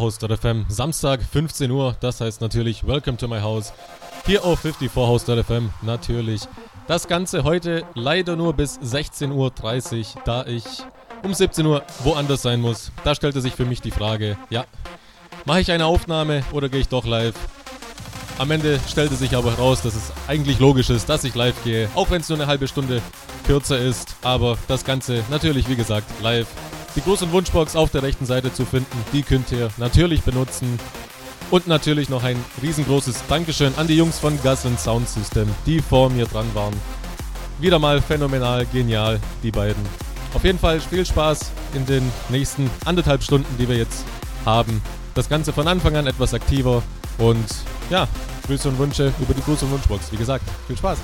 Vibrations 0.00 0.18
from 0.18 0.30
your 0.30 0.38
ears. 0.38 0.40
Mixed 0.40 0.40
exclusively 0.40 0.40
by 0.40 0.60
Decro.54host.fm. 0.60 0.64
Samstag 0.68 1.22
15 1.22 1.70
Uhr, 1.70 1.96
das 2.00 2.20
heißt 2.20 2.40
natürlich 2.40 2.86
Welcome 2.86 3.16
to 3.16 3.28
my 3.28 3.40
house. 3.40 3.72
Hier 4.26 4.44
auf 4.44 4.64
54host.fm 4.64 5.70
natürlich. 5.82 6.42
Das 6.86 7.06
Ganze 7.06 7.44
heute 7.44 7.84
leider 7.94 8.36
nur 8.36 8.54
bis 8.54 8.78
16.30 8.80 9.32
Uhr, 9.34 10.22
da 10.24 10.44
ich 10.46 10.64
um 11.22 11.34
17 11.34 11.66
Uhr 11.66 11.82
woanders 12.02 12.42
sein 12.42 12.60
muss. 12.60 12.90
Da 13.04 13.14
stellte 13.14 13.40
sich 13.40 13.54
für 13.54 13.64
mich 13.64 13.80
die 13.80 13.90
Frage, 13.90 14.36
ja, 14.48 14.64
mache 15.44 15.60
ich 15.60 15.70
eine 15.70 15.86
Aufnahme 15.86 16.42
oder 16.52 16.68
gehe 16.68 16.80
ich 16.80 16.88
doch 16.88 17.06
live? 17.06 17.34
Am 18.38 18.50
Ende 18.50 18.80
stellte 18.88 19.16
sich 19.16 19.36
aber 19.36 19.50
heraus, 19.50 19.82
dass 19.82 19.94
es 19.94 20.12
eigentlich 20.26 20.58
logisch 20.58 20.88
ist, 20.88 21.08
dass 21.08 21.24
ich 21.24 21.34
live 21.34 21.62
gehe, 21.62 21.90
auch 21.94 22.10
wenn 22.10 22.22
es 22.22 22.28
nur 22.28 22.38
eine 22.38 22.46
halbe 22.46 22.66
Stunde 22.68 23.02
kürzer 23.46 23.78
ist. 23.78 24.16
Aber 24.22 24.56
das 24.66 24.84
Ganze 24.84 25.22
natürlich, 25.30 25.68
wie 25.68 25.76
gesagt, 25.76 26.06
live 26.22 26.48
die 26.96 27.00
und 27.08 27.32
Wunschbox 27.32 27.76
auf 27.76 27.90
der 27.90 28.02
rechten 28.02 28.26
Seite 28.26 28.52
zu 28.52 28.64
finden. 28.64 29.04
Die 29.12 29.22
könnt 29.22 29.52
ihr 29.52 29.70
natürlich 29.76 30.22
benutzen. 30.22 30.78
Und 31.50 31.66
natürlich 31.66 32.08
noch 32.08 32.22
ein 32.22 32.36
riesengroßes 32.62 33.24
Dankeschön 33.28 33.74
an 33.76 33.88
die 33.88 33.96
Jungs 33.96 34.18
von 34.18 34.40
Gas 34.42 34.64
Sound 34.78 35.08
System, 35.08 35.48
die 35.66 35.80
vor 35.80 36.08
mir 36.08 36.26
dran 36.26 36.46
waren. 36.54 36.74
Wieder 37.58 37.78
mal 37.78 38.00
phänomenal, 38.00 38.66
genial, 38.66 39.18
die 39.42 39.50
beiden. 39.50 39.84
Auf 40.32 40.44
jeden 40.44 40.58
Fall 40.58 40.80
viel 40.80 41.04
Spaß 41.04 41.50
in 41.74 41.86
den 41.86 42.10
nächsten 42.28 42.70
anderthalb 42.84 43.22
Stunden, 43.22 43.52
die 43.58 43.68
wir 43.68 43.76
jetzt 43.76 44.04
haben. 44.46 44.80
Das 45.14 45.28
Ganze 45.28 45.52
von 45.52 45.66
Anfang 45.66 45.96
an 45.96 46.06
etwas 46.06 46.34
aktiver 46.34 46.82
und 47.18 47.46
ja, 47.90 48.06
Grüße 48.46 48.68
und 48.68 48.78
Wünsche 48.78 49.12
über 49.18 49.34
die 49.34 49.42
und 49.50 49.70
Wunschbox. 49.70 50.12
Wie 50.12 50.16
gesagt, 50.16 50.44
viel 50.68 50.76
Spaß. 50.76 50.98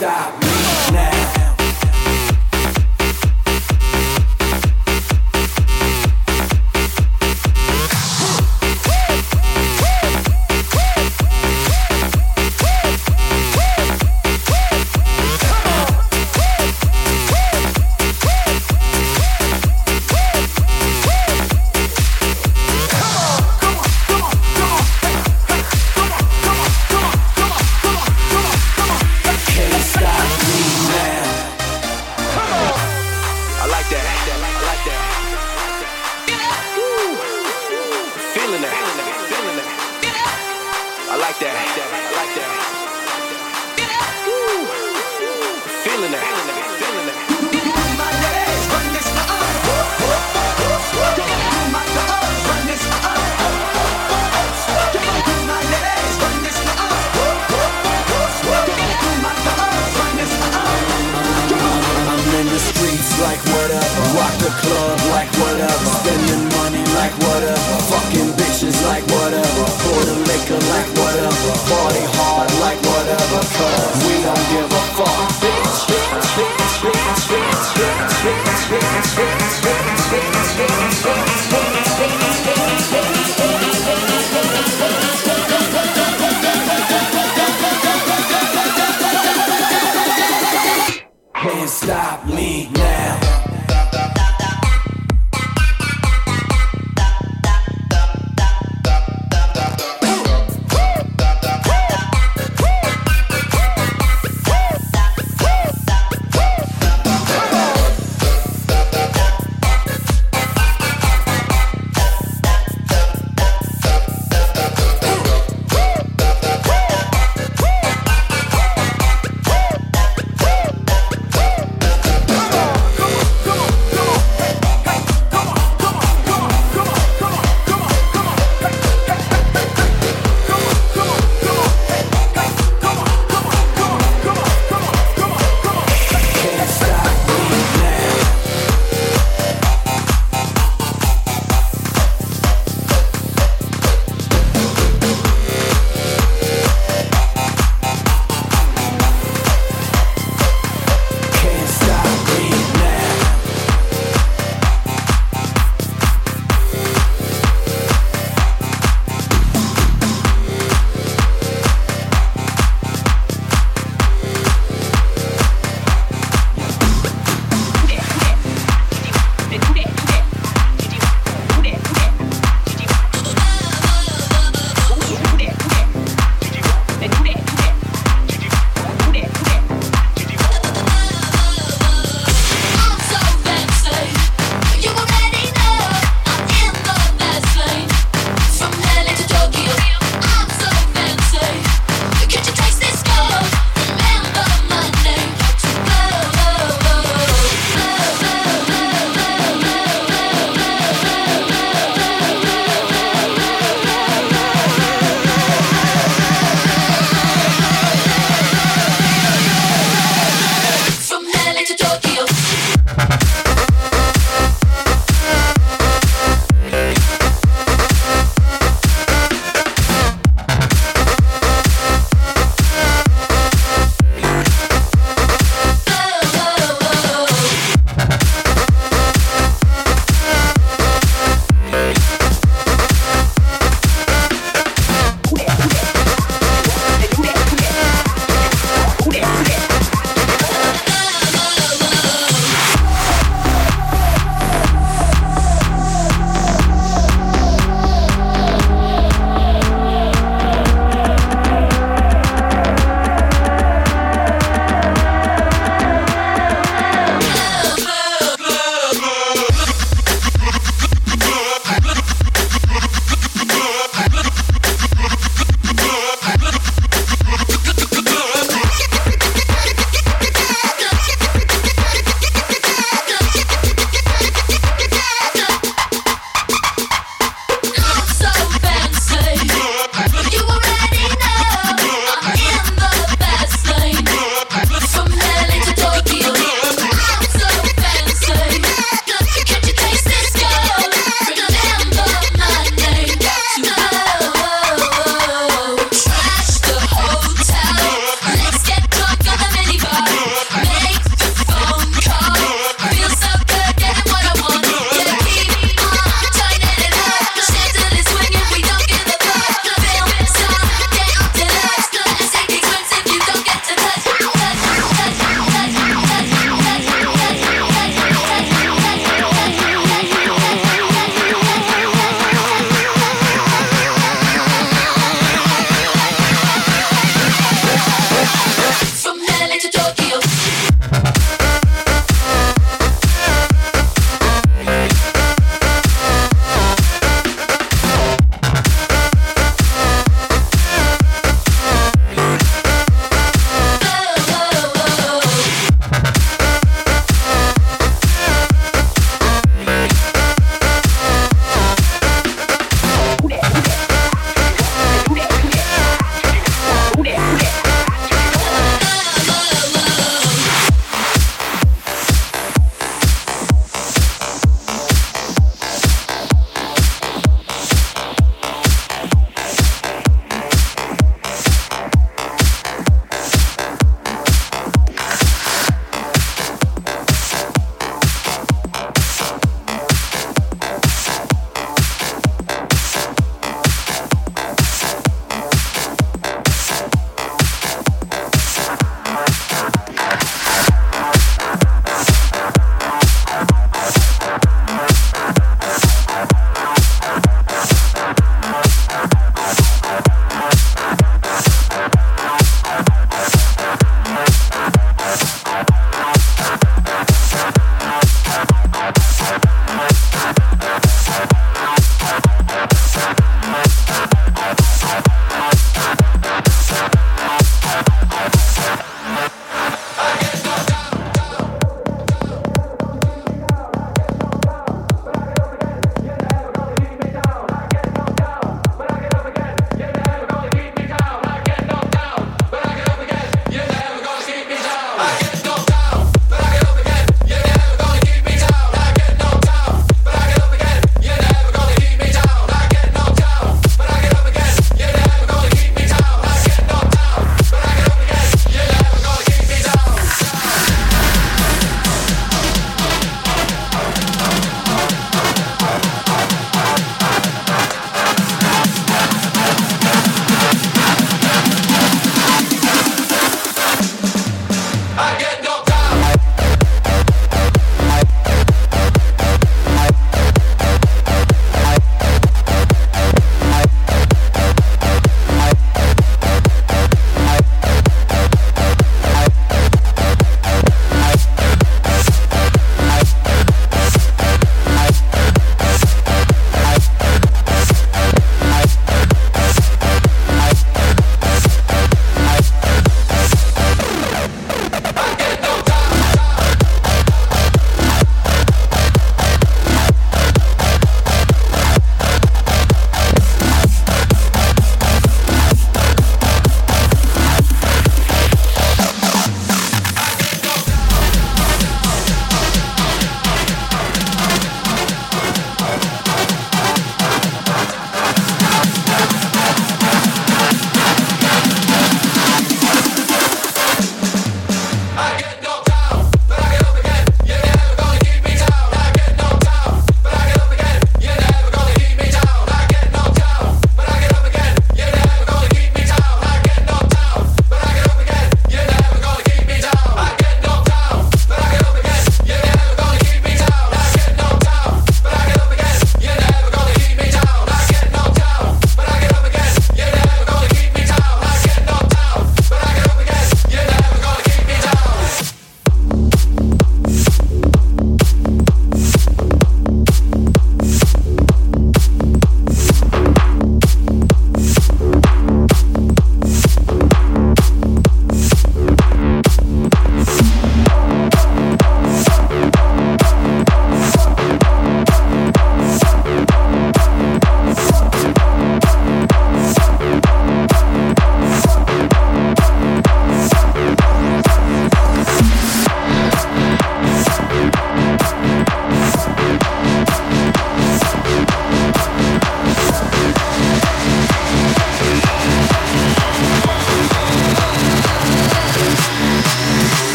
Stop 0.00 0.49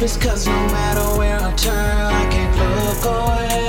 helpless 0.00 0.16
cause 0.16 0.46
no 0.46 0.66
matter 0.68 1.18
where 1.18 1.38
I 1.38 1.52
turn, 1.56 1.74
I 1.74 2.26
can't 2.30 2.56
look 2.86 3.04
away. 3.04 3.66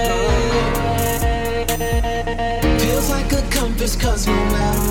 Feels 2.80 3.10
like 3.10 3.34
a 3.34 3.42
compass 3.50 3.98
cause 3.98 4.28
no 4.28 4.34
matter 4.34 4.91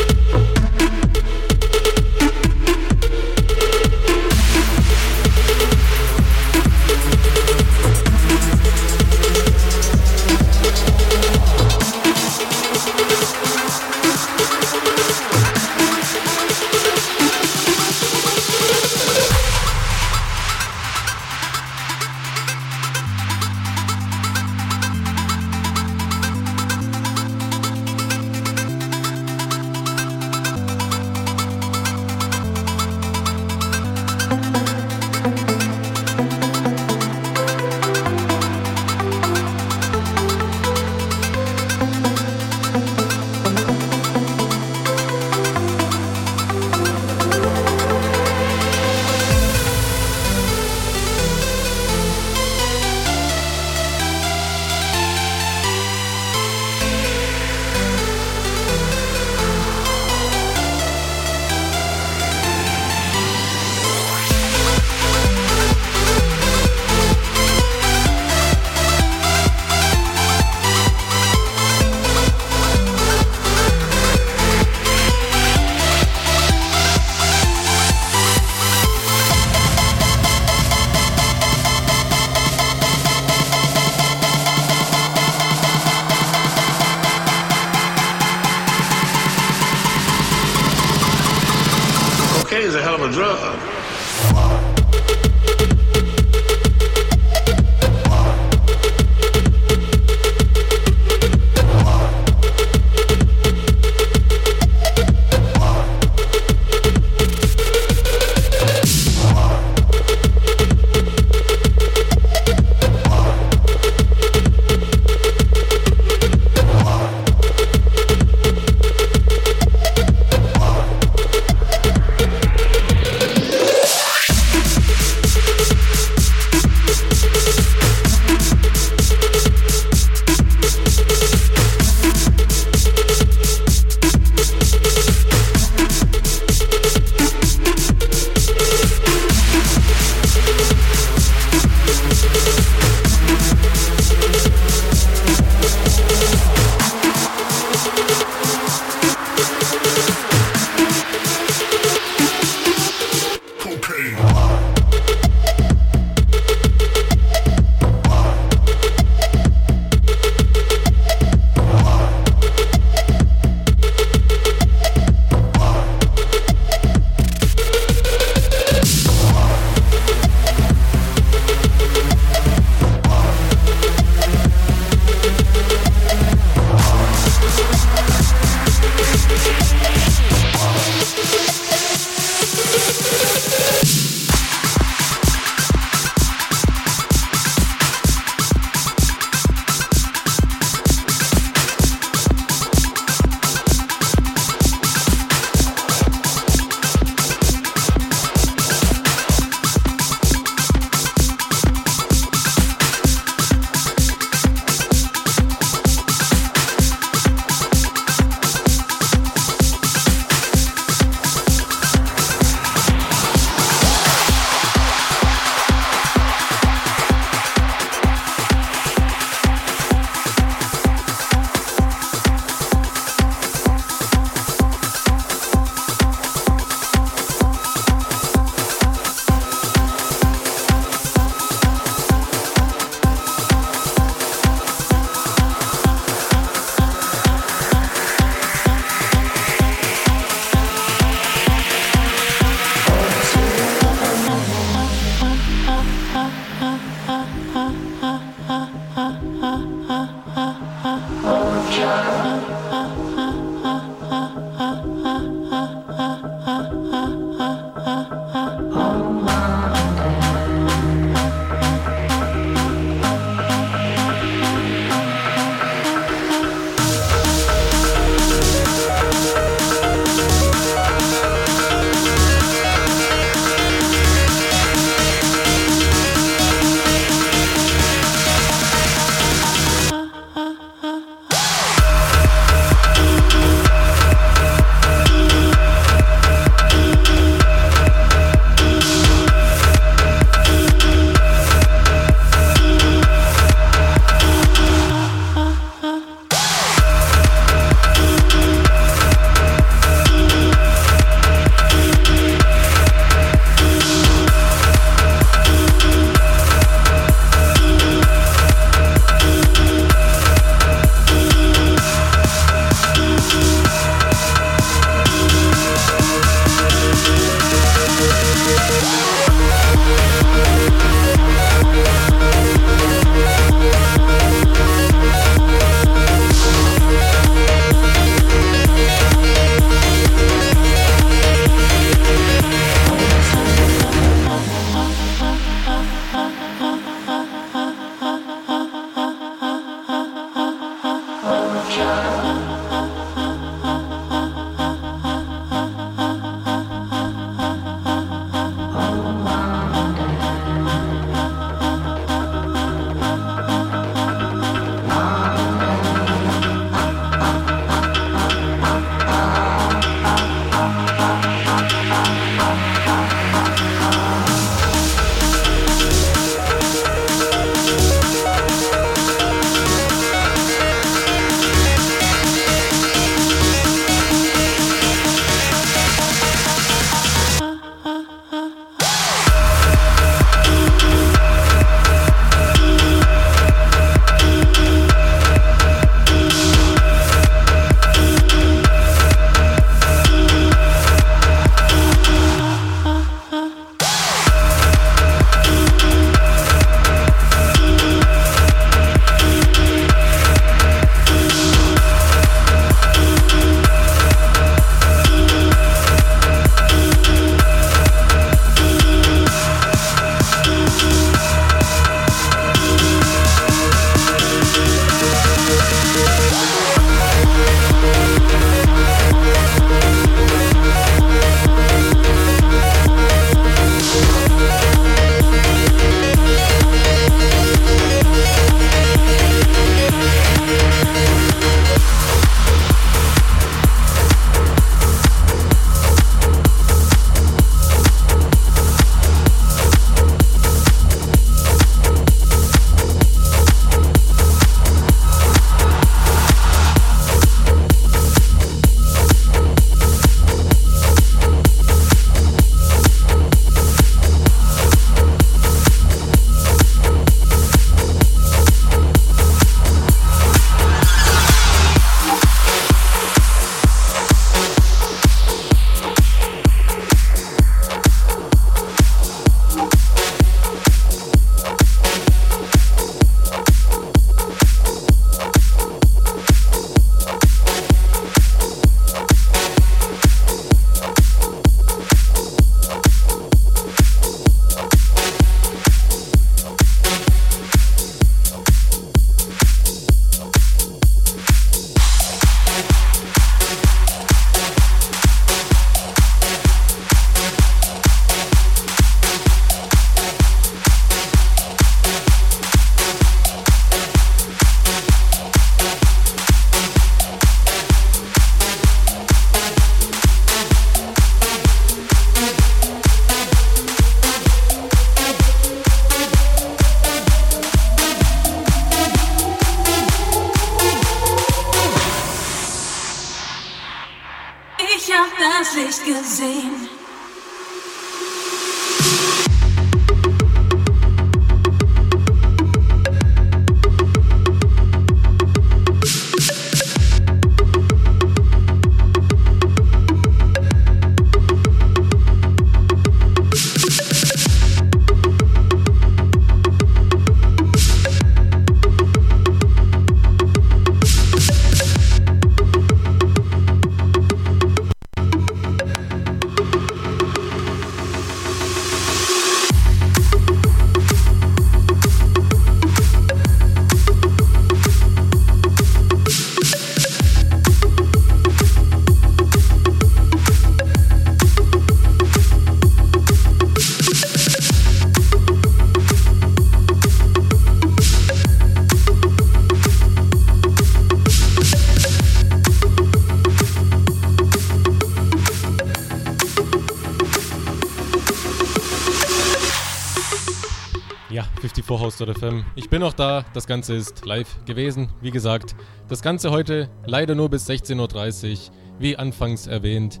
54house.fm. 592.00 592.44
Ich 592.54 592.68
bin 592.68 592.80
noch 592.80 592.92
da. 592.92 593.24
Das 593.34 593.46
Ganze 593.46 593.74
ist 593.74 594.04
live 594.04 594.44
gewesen. 594.44 594.88
Wie 595.00 595.10
gesagt, 595.10 595.54
das 595.88 596.02
Ganze 596.02 596.30
heute 596.30 596.68
leider 596.86 597.14
nur 597.14 597.28
bis 597.28 597.48
16.30 597.48 598.32
Uhr, 598.32 598.38
wie 598.78 598.96
anfangs 598.96 599.46
erwähnt. 599.46 600.00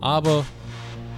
Aber 0.00 0.44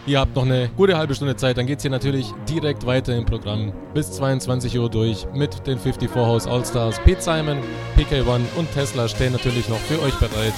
ihr 0.07 0.21
habt 0.21 0.35
noch 0.35 0.45
eine 0.45 0.71
gute 0.77 0.97
halbe 0.97 1.15
Stunde 1.15 1.37
Zeit. 1.37 1.59
Dann 1.59 1.67
geht 1.67 1.79
es 1.79 1.83
hier 1.83 1.91
natürlich 1.91 2.33
direkt 2.49 2.87
weiter 2.87 3.17
im 3.17 3.27
Programm. 3.27 3.73
Bis 3.95 4.13
22 4.13 4.79
Uhr 4.79 4.91
durch 4.91 5.27
mit 5.35 5.67
den 5.67 5.79
54house 5.79 6.49
All-Stars. 6.49 7.01
Pete 7.01 7.21
Simon, 7.21 7.59
PK1 7.97 8.41
und 8.57 8.73
Tesla 8.73 9.09
stehen 9.09 9.33
natürlich 9.33 9.69
noch 9.69 9.79
für 9.79 10.01
euch 10.03 10.15
bereit. 10.15 10.55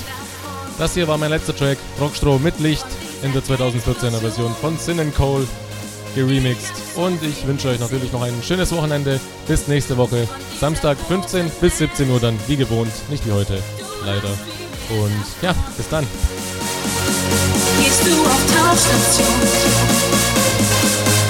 Das 0.79 0.95
hier 0.95 1.07
war 1.07 1.19
mein 1.19 1.31
letzter 1.31 1.55
Track, 1.55 1.79
Rockstroh 2.01 2.39
mit 2.39 2.59
Licht 2.59 2.87
in 3.23 3.33
der 3.33 3.43
2014er 3.43 4.19
Version 4.19 4.53
von 4.55 4.77
Sin 4.77 5.15
Cole 5.15 5.47
geremixed. 6.15 6.97
Und 6.97 7.23
ich 7.23 7.47
wünsche 7.47 7.69
euch 7.69 7.81
natürlich 7.81 8.13
noch 8.13 8.23
ein 8.23 8.43
schönes 8.43 8.73
Wochenende. 8.73 9.21
Bis 9.47 9.69
nächste 9.69 9.97
Woche. 9.99 10.27
Samstag 10.59 10.97
15 11.09 11.51
bis 11.61 11.79
17 11.79 12.09
Uhr 12.11 12.19
dann, 12.19 12.39
wie 12.47 12.57
gewohnt. 12.57 12.93
Nicht 13.11 13.27
wie 13.27 13.33
heute, 13.33 13.63
leider. 14.05 14.31
Und 14.89 15.25
ja, 15.43 15.55
bis 15.77 15.89
dann. 15.91 16.07
Gehst 17.79 18.07
du 18.07 18.13
auf 18.25 18.43
Tauchstation? 18.57 19.27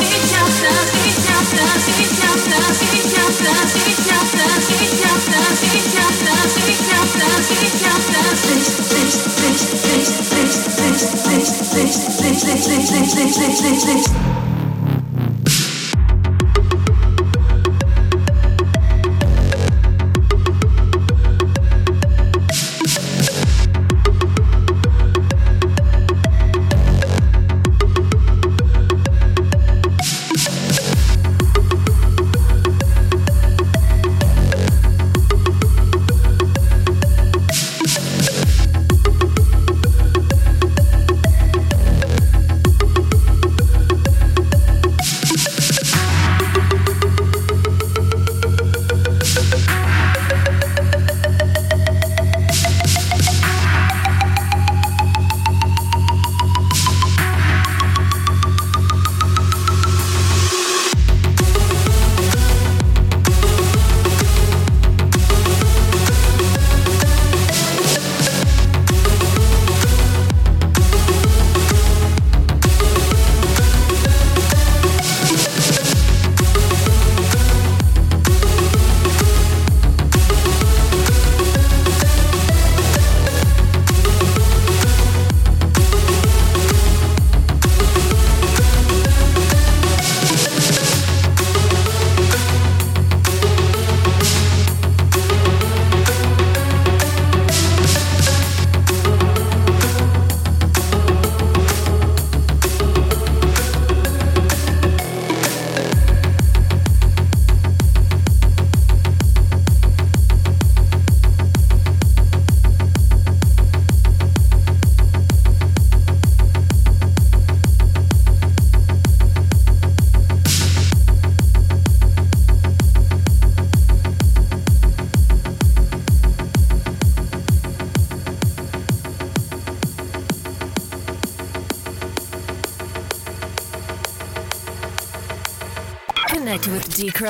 Ich 0.01 0.31
hab 0.39 0.47
das, 0.63 0.89
ich 1.05 1.23
hab 1.27 1.47
das, 1.59 1.83
ich 1.99 2.23
hab 2.23 2.41
das, 2.55 2.77
ich 2.95 3.13
hab 3.19 3.35
das, 3.43 3.69
ich 3.83 4.07
hab 4.15 4.31
das, 4.31 4.63
ich 4.71 5.03
hab 5.03 5.23
das, 5.35 5.59
ich 5.75 5.91
hab 5.99 6.15
das, 6.25 6.51
ich 6.71 6.87
hab 6.95 7.11
das, 7.19 7.45
ich 7.51 7.83
hab 7.85 8.05
das 8.15 8.39
Licht, 8.49 8.75
Licht, 8.95 9.23
Licht, 9.43 9.73
Licht, 9.75 10.15
Licht, 10.15 10.63
Licht, 10.85 11.11
Licht, 11.27 11.59
Licht, 11.75 12.03
Licht, 12.21 12.47
Licht, 12.47 12.91
Licht, 12.91 13.15
Licht, 13.15 13.39
Licht, 13.39 13.63
Licht, 13.63 13.85
Licht. 13.87 14.11
Connect 14.15 14.44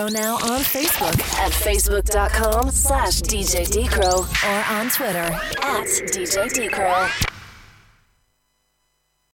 Decro 0.05 0.13
now 0.13 0.35
on 0.35 0.61
Facebook. 0.61 1.19
At 1.39 1.53
facebook.com 1.53 2.71
slash 2.71 3.23
DJ 3.23 3.67
Decro 3.67 4.21
or 4.45 4.75
on 4.79 4.91
Twitter. 4.91 5.19
At 5.63 5.87
DJ 6.11 6.49
Decro. 6.51 7.34